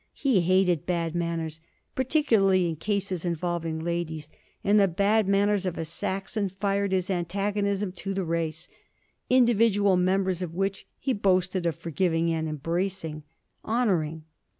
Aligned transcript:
He 0.15 0.41
hated 0.41 0.87
bad 0.87 1.13
manners, 1.13 1.61
particularly 1.93 2.67
in 2.67 2.77
cases 2.77 3.23
involving 3.23 3.77
ladies; 3.77 4.31
and 4.63 4.79
the 4.79 4.87
bad 4.87 5.27
manners 5.27 5.63
of 5.63 5.77
a 5.77 5.85
Saxon 5.85 6.49
fired 6.49 6.91
his 6.91 7.11
antagonism 7.11 7.91
to 7.91 8.15
the 8.15 8.23
race; 8.25 8.67
individual 9.29 9.97
members 9.97 10.41
of 10.41 10.55
which 10.55 10.87
he 10.97 11.13
boasted 11.13 11.67
of 11.67 11.75
forgiving 11.75 12.31
and 12.31 12.49
embracing, 12.49 13.21
honouring. 13.63 14.23